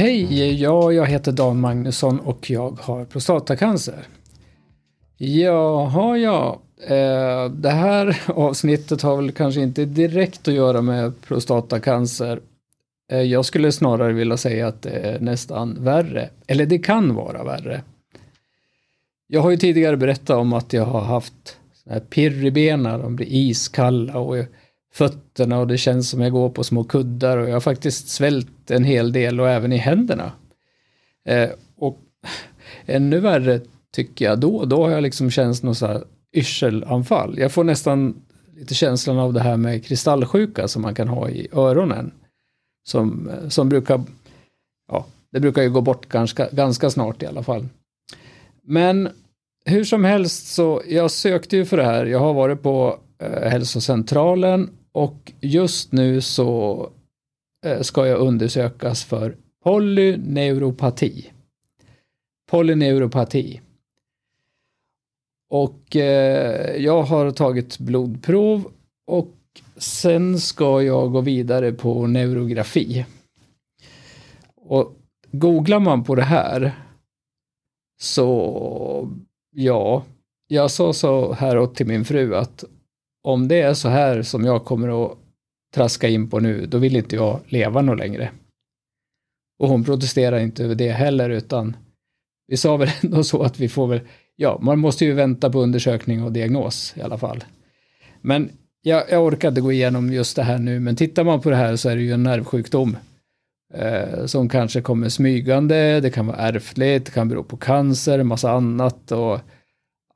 Hej, 0.00 0.54
ja, 0.62 0.92
jag 0.92 1.06
heter 1.06 1.32
Dan 1.32 1.60
Magnusson 1.60 2.20
och 2.20 2.50
jag 2.50 2.78
har 2.80 3.04
prostatacancer. 3.04 4.06
Jaha, 5.16 6.16
ja. 6.18 6.60
Eh, 6.86 7.50
det 7.50 7.70
här 7.70 8.22
avsnittet 8.34 9.02
har 9.02 9.16
väl 9.16 9.32
kanske 9.32 9.60
inte 9.60 9.84
direkt 9.84 10.48
att 10.48 10.54
göra 10.54 10.82
med 10.82 11.20
prostatacancer. 11.20 12.40
Eh, 13.12 13.22
jag 13.22 13.44
skulle 13.44 13.72
snarare 13.72 14.12
vilja 14.12 14.36
säga 14.36 14.68
att 14.68 14.82
det 14.82 14.90
är 14.90 15.20
nästan 15.20 15.84
värre. 15.84 16.28
Eller 16.46 16.66
det 16.66 16.78
kan 16.78 17.14
vara 17.14 17.44
värre. 17.44 17.82
Jag 19.32 19.40
har 19.40 19.50
ju 19.50 19.56
tidigare 19.56 19.96
berättat 19.96 20.36
om 20.36 20.52
att 20.52 20.72
jag 20.72 20.84
har 20.84 21.00
haft 21.00 21.56
pirr 22.10 22.44
i 22.44 22.50
benen, 22.50 23.00
de 23.00 23.16
blir 23.16 23.26
iskalla 23.26 24.18
och 24.18 24.36
fötterna 24.92 25.58
och 25.58 25.66
det 25.66 25.78
känns 25.78 26.10
som 26.10 26.20
jag 26.20 26.32
går 26.32 26.50
på 26.50 26.64
små 26.64 26.84
kuddar 26.84 27.36
och 27.36 27.48
jag 27.48 27.52
har 27.52 27.60
faktiskt 27.60 28.08
svält 28.08 28.70
en 28.70 28.84
hel 28.84 29.12
del 29.12 29.40
och 29.40 29.48
även 29.48 29.72
i 29.72 29.76
händerna. 29.76 30.32
Eh, 31.24 31.48
och 31.76 31.98
ännu 32.86 33.20
värre 33.20 33.60
tycker 33.92 34.24
jag 34.24 34.40
då, 34.40 34.64
då 34.64 34.82
har 34.84 34.90
jag 34.90 35.02
liksom 35.02 35.30
känt 35.30 35.62
något 35.62 35.78
så 35.78 35.86
här 35.86 36.04
yrselanfall. 36.32 37.38
Jag 37.38 37.52
får 37.52 37.64
nästan 37.64 38.22
lite 38.56 38.74
känslan 38.74 39.18
av 39.18 39.32
det 39.32 39.40
här 39.40 39.56
med 39.56 39.84
kristallsjuka 39.84 40.68
som 40.68 40.82
man 40.82 40.94
kan 40.94 41.08
ha 41.08 41.28
i 41.28 41.48
öronen. 41.52 42.12
Som, 42.84 43.30
som 43.48 43.68
brukar, 43.68 44.02
ja, 44.92 45.06
det 45.32 45.40
brukar 45.40 45.62
ju 45.62 45.70
gå 45.70 45.80
bort 45.80 46.08
ganska, 46.08 46.48
ganska 46.52 46.90
snart 46.90 47.22
i 47.22 47.26
alla 47.26 47.42
fall. 47.42 47.68
Men 48.70 49.08
hur 49.64 49.84
som 49.84 50.04
helst 50.04 50.46
så, 50.46 50.82
jag 50.88 51.10
sökte 51.10 51.56
ju 51.56 51.64
för 51.64 51.76
det 51.76 51.84
här. 51.84 52.06
Jag 52.06 52.18
har 52.18 52.34
varit 52.34 52.62
på 52.62 52.98
eh, 53.18 53.50
hälsocentralen 53.50 54.70
och 54.92 55.32
just 55.40 55.92
nu 55.92 56.20
så 56.20 56.88
eh, 57.66 57.80
ska 57.80 58.06
jag 58.06 58.20
undersökas 58.20 59.04
för 59.04 59.36
polyneuropati. 59.64 61.30
Polyneuropati. 62.50 63.60
Och 65.48 65.96
eh, 65.96 66.76
jag 66.76 67.02
har 67.02 67.30
tagit 67.30 67.78
blodprov 67.78 68.64
och 69.06 69.36
sen 69.76 70.40
ska 70.40 70.82
jag 70.82 71.12
gå 71.12 71.20
vidare 71.20 71.72
på 71.72 72.06
neurografi. 72.06 73.06
Och 74.56 74.92
googlar 75.32 75.80
man 75.80 76.04
på 76.04 76.14
det 76.14 76.22
här 76.22 76.72
så 78.02 79.08
ja, 79.50 80.04
jag 80.48 80.70
sa 80.70 80.92
så 80.92 81.32
här 81.32 81.58
åt 81.58 81.74
till 81.74 81.86
min 81.86 82.04
fru 82.04 82.36
att 82.36 82.64
om 83.22 83.48
det 83.48 83.60
är 83.60 83.74
så 83.74 83.88
här 83.88 84.22
som 84.22 84.44
jag 84.44 84.64
kommer 84.64 85.04
att 85.04 85.18
traska 85.74 86.08
in 86.08 86.30
på 86.30 86.40
nu, 86.40 86.66
då 86.66 86.78
vill 86.78 86.96
inte 86.96 87.16
jag 87.16 87.40
leva 87.46 87.82
något 87.82 87.98
längre. 87.98 88.30
Och 89.58 89.68
hon 89.68 89.84
protesterar 89.84 90.38
inte 90.38 90.64
över 90.64 90.74
det 90.74 90.90
heller, 90.90 91.30
utan 91.30 91.76
vi 92.46 92.56
sa 92.56 92.76
väl 92.76 92.90
ändå 93.02 93.24
så 93.24 93.42
att 93.42 93.60
vi 93.60 93.68
får 93.68 93.86
väl, 93.86 94.00
ja, 94.36 94.58
man 94.62 94.78
måste 94.78 95.04
ju 95.04 95.12
vänta 95.12 95.50
på 95.50 95.60
undersökning 95.60 96.22
och 96.22 96.32
diagnos 96.32 96.94
i 96.96 97.00
alla 97.00 97.18
fall. 97.18 97.44
Men 98.20 98.50
jag, 98.82 99.10
jag 99.10 99.24
orkade 99.24 99.60
gå 99.60 99.72
igenom 99.72 100.12
just 100.12 100.36
det 100.36 100.42
här 100.42 100.58
nu, 100.58 100.80
men 100.80 100.96
tittar 100.96 101.24
man 101.24 101.40
på 101.40 101.50
det 101.50 101.56
här 101.56 101.76
så 101.76 101.88
är 101.88 101.96
det 101.96 102.02
ju 102.02 102.12
en 102.12 102.22
nervsjukdom 102.22 102.96
eh, 103.74 104.26
som 104.26 104.48
kanske 104.48 104.80
kommer 104.80 105.08
smygande, 105.08 106.00
det 106.00 106.10
kan 106.10 106.26
vara 106.26 106.36
ärftligt, 106.36 107.06
det 107.06 107.12
kan 107.12 107.28
bero 107.28 107.44
på 107.44 107.56
cancer, 107.56 108.22
massa 108.22 108.50
annat 108.50 109.12
och 109.12 109.40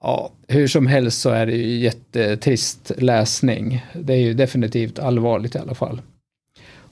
Ja, 0.07 0.33
hur 0.49 0.67
som 0.67 0.87
helst 0.87 1.21
så 1.21 1.31
är 1.31 1.47
det 1.47 1.57
ju 1.57 1.79
jättetrist 1.79 2.93
läsning. 2.99 3.87
Det 3.93 4.13
är 4.13 4.19
ju 4.19 4.35
definitivt 4.35 4.99
allvarligt 4.99 5.55
i 5.55 5.59
alla 5.59 5.75
fall. 5.75 6.03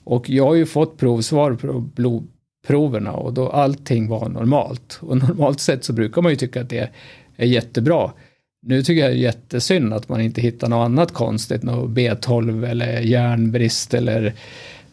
Och 0.03 0.29
jag 0.29 0.45
har 0.45 0.55
ju 0.55 0.65
fått 0.65 0.97
provsvar 0.97 1.53
på 1.53 1.79
blodproverna 1.79 3.11
och 3.11 3.33
då 3.33 3.49
allting 3.49 4.07
var 4.07 4.29
normalt. 4.29 4.99
Och 5.01 5.17
normalt 5.27 5.59
sett 5.59 5.83
så 5.83 5.93
brukar 5.93 6.21
man 6.21 6.31
ju 6.31 6.35
tycka 6.35 6.61
att 6.61 6.69
det 6.69 6.89
är 7.37 7.45
jättebra. 7.45 8.11
Nu 8.61 8.83
tycker 8.83 9.01
jag 9.01 9.11
det 9.11 9.15
är 9.15 9.19
jättesynd 9.19 9.93
att 9.93 10.09
man 10.09 10.21
inte 10.21 10.41
hittar 10.41 10.69
något 10.69 10.85
annat 10.85 11.11
konstigt, 11.11 11.63
något 11.63 11.89
B12 11.89 12.69
eller 12.69 13.01
järnbrist 13.01 13.93
eller 13.93 14.33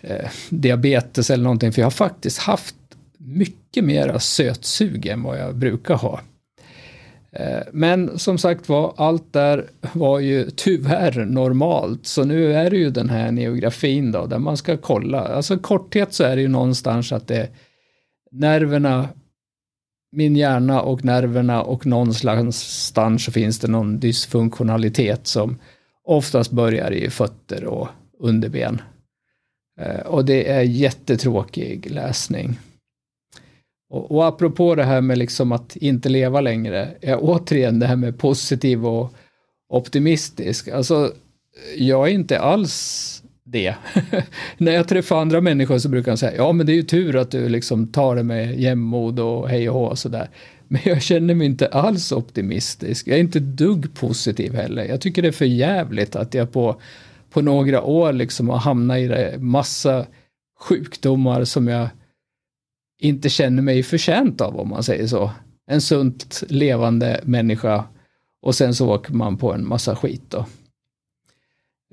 eh, 0.01 0.31
diabetes 0.51 1.31
eller 1.31 1.45
någonting. 1.45 1.73
För 1.73 1.81
jag 1.81 1.87
har 1.87 1.91
faktiskt 1.91 2.39
haft 2.39 2.75
mycket 3.19 3.85
mera 3.85 4.19
sötsug 4.19 5.07
än 5.07 5.23
vad 5.23 5.39
jag 5.39 5.57
brukar 5.57 5.95
ha. 5.95 6.21
Eh, 7.33 7.63
men 7.73 8.19
som 8.19 8.39
sagt 8.39 8.69
var, 8.69 8.95
allt 8.97 9.33
där 9.33 9.71
var 9.93 10.19
ju 10.19 10.51
tyvärr 10.51 11.25
normalt. 11.25 12.07
Så 12.07 12.25
nu 12.25 12.55
är 12.55 12.71
det 12.71 12.77
ju 12.77 12.91
den 12.91 13.11
här 13.11 13.33
neografin 13.33 14.13
då, 14.13 14.27
där 14.27 14.39
man 14.39 14.57
ska 14.57 14.77
kolla. 14.77 15.21
Alltså 15.21 15.59
korthet 15.59 16.13
så 16.13 16.25
är 16.25 16.37
det 16.37 16.43
ju 16.43 16.49
någonstans 16.49 17.13
att 17.13 17.29
det 17.29 17.49
nerverna, 18.33 19.09
min 20.13 20.37
hjärna 20.37 20.83
och 20.83 21.05
nerverna 21.05 21.63
och 21.63 21.87
någonstans 21.87 23.25
så 23.25 23.33
finns 23.33 23.59
det 23.59 23.69
någon 23.69 23.99
dysfunktionalitet 23.99 25.27
som 25.27 25.59
oftast 26.05 26.51
börjar 26.51 26.91
i 26.91 27.11
fötter 27.11 27.65
och 27.65 27.89
underben. 28.19 28.81
Eh, 29.81 30.01
och 30.01 30.25
det 30.25 30.51
är 30.51 30.63
jättetråkig 30.63 31.91
läsning. 31.91 32.59
Och, 33.91 34.11
och 34.11 34.27
apropå 34.27 34.75
det 34.75 34.85
här 34.85 35.01
med 35.01 35.19
liksom 35.19 35.53
att 35.53 35.77
inte 35.77 36.09
leva 36.09 36.41
längre, 36.41 36.89
är 37.01 37.19
återigen 37.21 37.79
det 37.79 37.87
här 37.87 37.97
med 37.97 38.19
positiv 38.19 38.87
och 38.87 39.13
optimistisk. 39.69 40.69
Alltså, 40.69 41.13
jag 41.77 42.09
är 42.09 42.13
inte 42.13 42.41
alls 42.41 43.23
det. 43.45 43.75
När 44.59 44.73
jag 44.73 44.89
träffar 44.89 45.21
andra 45.21 45.41
människor 45.41 45.79
så 45.79 45.89
brukar 45.89 46.13
de 46.13 46.19
säga, 46.19 46.37
ja 46.37 46.53
men 46.53 46.67
det 46.67 46.73
är 46.73 46.77
ju 46.77 46.83
tur 46.83 47.17
att 47.17 47.31
du 47.31 47.49
liksom 47.49 47.87
tar 47.87 48.17
det 48.17 48.23
med 48.23 48.61
jämnmod 48.61 49.21
och 49.21 49.49
hej 49.49 49.71
och 49.71 49.75
hå 49.75 49.87
och 49.87 49.99
sådär. 49.99 50.29
Men 50.69 50.81
jag 50.85 51.03
känner 51.03 51.35
mig 51.35 51.47
inte 51.47 51.67
alls 51.67 52.13
optimistisk. 52.13 53.09
Jag 53.09 53.17
är 53.17 53.21
inte 53.21 53.41
dugg 53.41 53.95
positiv 53.95 54.55
heller. 54.55 54.85
Jag 54.85 55.01
tycker 55.01 55.23
det 55.23 55.29
är 55.29 55.33
för 55.33 55.45
jävligt 55.45 56.17
att 56.17 56.35
jag 56.35 56.53
på, 56.53 56.81
på 57.31 57.43
några 57.43 57.83
år 57.83 58.13
liksom 58.13 58.51
och 58.51 58.61
hamna 58.61 58.99
i 58.99 59.09
det, 59.09 59.39
massa 59.39 60.07
sjukdomar 60.61 61.45
som 61.45 61.69
jag 61.69 61.89
inte 63.01 63.29
känner 63.29 63.63
mig 63.63 63.83
förtjänt 63.83 64.41
av 64.41 64.57
om 64.57 64.69
man 64.69 64.83
säger 64.83 65.07
så. 65.07 65.31
En 65.67 65.81
sunt 65.81 66.43
levande 66.49 67.21
människa 67.25 67.85
och 68.43 68.55
sen 68.55 68.75
så 68.75 68.95
åker 68.95 69.13
man 69.13 69.37
på 69.37 69.53
en 69.53 69.69
massa 69.69 69.97
skit 69.97 70.23
då. 70.29 70.47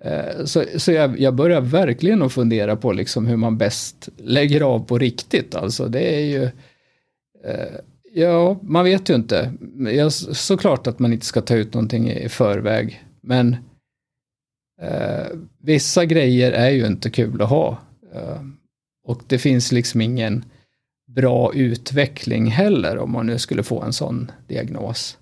Eh, 0.03 0.45
så, 0.45 0.63
så 0.77 0.91
jag, 0.91 1.19
jag 1.19 1.35
börjar 1.35 1.61
verkligen 1.61 2.21
att 2.21 2.33
fundera 2.33 2.75
på 2.75 2.93
liksom 2.93 3.27
hur 3.27 3.37
man 3.37 3.57
bäst 3.57 4.09
lägger 4.17 4.61
av 4.61 4.79
på 4.79 4.97
riktigt. 4.97 5.55
Alltså 5.55 5.87
det 5.87 6.15
är 6.15 6.25
ju... 6.25 6.43
Eh, 7.45 7.79
ja, 8.13 8.59
man 8.61 8.85
vet 8.85 9.09
ju 9.09 9.15
inte. 9.15 9.53
Ja, 9.93 10.09
såklart 10.09 10.87
att 10.87 10.99
man 10.99 11.13
inte 11.13 11.25
ska 11.25 11.41
ta 11.41 11.55
ut 11.55 11.73
någonting 11.73 12.11
i 12.11 12.29
förväg. 12.29 13.03
Men 13.21 13.55
eh, 14.81 15.27
vissa 15.61 16.05
grejer 16.05 16.51
är 16.51 16.69
ju 16.69 16.85
inte 16.85 17.09
kul 17.09 17.41
att 17.41 17.49
ha. 17.49 17.77
Eh, 18.13 18.41
och 19.03 19.21
det 19.27 19.37
finns 19.37 19.71
liksom 19.71 20.01
ingen 20.01 20.45
bra 21.07 21.53
utveckling 21.53 22.47
heller 22.47 22.97
om 22.97 23.11
man 23.11 23.27
nu 23.27 23.37
skulle 23.39 23.63
få 23.63 23.81
en 23.81 23.93
sån 23.93 24.31
diagnos. 24.47 25.17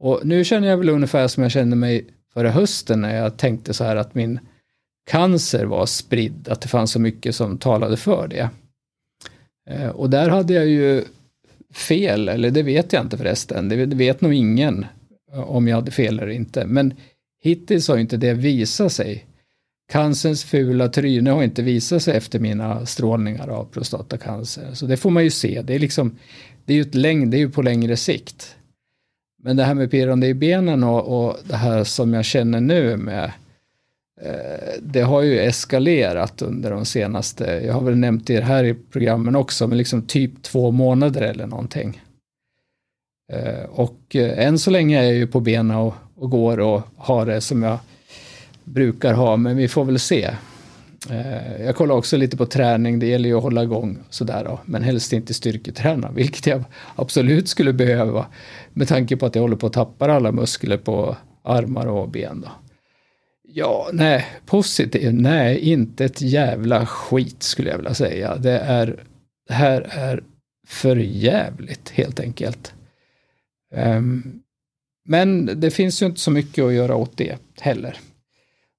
Och 0.00 0.20
nu 0.24 0.44
känner 0.44 0.68
jag 0.68 0.76
väl 0.76 0.88
ungefär 0.88 1.28
som 1.28 1.42
jag 1.42 1.52
kände 1.52 1.76
mig 1.76 2.06
förra 2.34 2.50
hösten 2.50 3.00
när 3.00 3.16
jag 3.16 3.36
tänkte 3.36 3.74
så 3.74 3.84
här 3.84 3.96
att 3.96 4.14
min 4.14 4.40
cancer 5.10 5.64
var 5.64 5.86
spridd, 5.86 6.48
att 6.48 6.60
det 6.60 6.68
fanns 6.68 6.92
så 6.92 7.00
mycket 7.00 7.34
som 7.34 7.58
talade 7.58 7.96
för 7.96 8.28
det. 8.28 8.50
Eh, 9.70 9.88
och 9.88 10.10
där 10.10 10.28
hade 10.28 10.54
jag 10.54 10.66
ju 10.66 11.04
fel, 11.74 12.28
eller 12.28 12.50
det 12.50 12.62
vet 12.62 12.92
jag 12.92 13.02
inte 13.02 13.18
förresten, 13.18 13.68
det 13.68 13.86
vet 13.86 14.20
nog 14.20 14.34
ingen 14.34 14.86
eh, 15.32 15.50
om 15.50 15.68
jag 15.68 15.76
hade 15.76 15.90
fel 15.90 16.18
eller 16.18 16.32
inte, 16.32 16.66
men 16.66 16.94
hittills 17.40 17.88
har 17.88 17.98
inte 17.98 18.16
det 18.16 18.34
visat 18.34 18.92
sig 18.92 19.26
Cancerns 19.90 20.44
fula 20.44 20.88
tryne 20.88 21.30
har 21.30 21.42
inte 21.42 21.62
visat 21.62 22.02
sig 22.02 22.16
efter 22.16 22.38
mina 22.38 22.86
strålningar 22.86 23.48
av 23.48 23.64
prostatacancer. 23.64 24.74
Så 24.74 24.86
det 24.86 24.96
får 24.96 25.10
man 25.10 25.24
ju 25.24 25.30
se. 25.30 25.62
Det 25.62 25.74
är, 25.74 25.78
liksom, 25.78 26.18
det 26.64 26.72
är 26.72 26.76
ju 26.76 26.82
ett 26.82 26.92
det 27.30 27.36
är 27.36 27.38
ju 27.38 27.50
på 27.50 27.62
längre 27.62 27.96
sikt. 27.96 28.56
Men 29.42 29.56
det 29.56 29.64
här 29.64 29.74
med 29.74 29.90
pirrande 29.90 30.26
i 30.26 30.34
benen 30.34 30.84
och, 30.84 31.26
och 31.26 31.36
det 31.44 31.56
här 31.56 31.84
som 31.84 32.14
jag 32.14 32.24
känner 32.24 32.60
nu 32.60 32.96
med 32.96 33.32
eh, 34.22 34.72
det 34.82 35.00
har 35.00 35.22
ju 35.22 35.38
eskalerat 35.38 36.42
under 36.42 36.70
de 36.70 36.84
senaste, 36.84 37.44
jag 37.44 37.74
har 37.74 37.80
väl 37.80 37.96
nämnt 37.96 38.26
det 38.26 38.40
här 38.40 38.64
i 38.64 38.74
programmen 38.74 39.36
också, 39.36 39.66
men 39.66 39.78
liksom 39.78 40.02
typ 40.02 40.42
två 40.42 40.70
månader 40.70 41.22
eller 41.22 41.46
någonting. 41.46 42.02
Eh, 43.32 43.64
och 43.70 44.16
eh, 44.16 44.46
än 44.46 44.58
så 44.58 44.70
länge 44.70 44.98
är 44.98 45.02
jag 45.02 45.14
ju 45.14 45.26
på 45.26 45.40
benen 45.40 45.76
och, 45.76 45.94
och 46.20 46.30
går 46.30 46.60
och 46.60 46.82
har 46.96 47.26
det 47.26 47.40
som 47.40 47.62
jag 47.62 47.78
brukar 48.64 49.14
ha, 49.14 49.36
men 49.36 49.56
vi 49.56 49.68
får 49.68 49.84
väl 49.84 49.98
se. 49.98 50.30
Eh, 51.10 51.62
jag 51.64 51.76
kollar 51.76 51.94
också 51.94 52.16
lite 52.16 52.36
på 52.36 52.46
träning, 52.46 52.98
det 52.98 53.06
gäller 53.06 53.28
ju 53.28 53.36
att 53.36 53.42
hålla 53.42 53.62
igång 53.62 53.98
sådär 54.10 54.44
då, 54.44 54.60
men 54.64 54.82
helst 54.82 55.12
inte 55.12 55.34
styrketräna, 55.34 56.10
vilket 56.14 56.46
jag 56.46 56.64
absolut 56.96 57.48
skulle 57.48 57.72
behöva 57.72 58.26
med 58.72 58.88
tanke 58.88 59.16
på 59.16 59.26
att 59.26 59.34
jag 59.34 59.42
håller 59.42 59.56
på 59.56 59.66
att 59.66 59.72
tappa 59.72 60.12
alla 60.12 60.32
muskler 60.32 60.76
på 60.76 61.16
armar 61.42 61.86
och 61.86 62.08
ben. 62.08 62.40
Då. 62.40 62.48
Ja, 63.42 63.88
nej, 63.92 64.26
positiv, 64.46 65.14
nej, 65.14 65.58
inte 65.58 66.04
ett 66.04 66.20
jävla 66.20 66.86
skit 66.86 67.42
skulle 67.42 67.70
jag 67.70 67.76
vilja 67.76 67.94
säga. 67.94 68.36
Det 68.36 68.58
är, 68.58 69.04
det 69.48 69.54
här 69.54 69.86
är 69.90 70.22
för 70.66 70.96
jävligt 70.96 71.90
helt 71.90 72.20
enkelt. 72.20 72.74
Um, 73.74 74.42
men 75.04 75.60
det 75.60 75.70
finns 75.70 76.02
ju 76.02 76.06
inte 76.06 76.20
så 76.20 76.30
mycket 76.30 76.64
att 76.64 76.72
göra 76.72 76.96
åt 76.96 77.16
det 77.16 77.38
heller. 77.60 77.96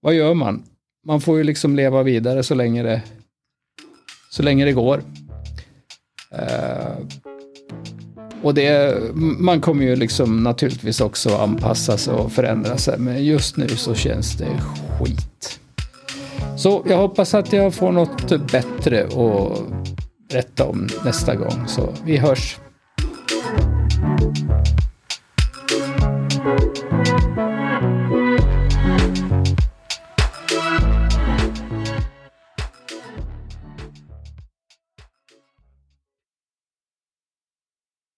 Vad 0.01 0.13
gör 0.13 0.33
man? 0.33 0.63
Man 1.07 1.21
får 1.21 1.37
ju 1.37 1.43
liksom 1.43 1.75
leva 1.75 2.03
vidare 2.03 2.43
så 2.43 2.55
länge 2.55 2.83
det, 2.83 3.01
så 4.29 4.43
länge 4.43 4.65
det 4.65 4.73
går. 4.73 5.03
Uh, 6.33 6.97
och 8.43 8.53
det, 8.53 8.97
man 9.15 9.61
kommer 9.61 9.83
ju 9.85 9.95
liksom 9.95 10.43
naturligtvis 10.43 11.01
också 11.01 11.35
anpassa 11.35 11.97
sig 11.97 12.13
och 12.13 12.31
förändra 12.31 12.77
sig, 12.77 12.99
men 12.99 13.25
just 13.25 13.57
nu 13.57 13.67
så 13.67 13.95
känns 13.95 14.37
det 14.37 14.61
skit. 14.99 15.59
Så 16.57 16.85
jag 16.89 16.97
hoppas 16.97 17.33
att 17.33 17.53
jag 17.53 17.73
får 17.73 17.91
något 17.91 18.51
bättre 18.51 19.03
att 19.03 19.59
berätta 20.29 20.65
om 20.65 20.87
nästa 21.05 21.35
gång, 21.35 21.67
så 21.67 21.93
vi 22.05 22.17
hörs. 22.17 22.57